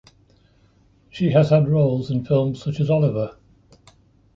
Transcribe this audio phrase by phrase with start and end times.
[1.11, 3.37] She has had roles in films such as Oliver!